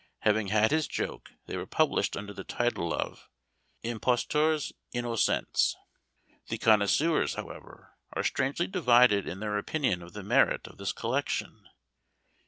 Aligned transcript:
Having 0.21 0.47
had 0.47 0.71
his 0.71 0.87
joke, 0.87 1.29
they 1.45 1.55
were 1.55 1.67
published 1.67 2.17
under 2.17 2.33
the 2.33 2.43
title 2.43 2.91
of 2.91 3.29
Imposteurs 3.83 4.73
Innocentes. 4.93 5.75
The 6.47 6.57
connoisseurs, 6.57 7.35
however, 7.35 7.93
are 8.13 8.23
strangely 8.23 8.65
divided 8.65 9.27
in 9.27 9.41
their 9.41 9.59
opinion 9.59 10.01
of 10.01 10.13
the 10.13 10.23
merit 10.23 10.65
of 10.67 10.79
this 10.79 10.91
collection. 10.91 11.69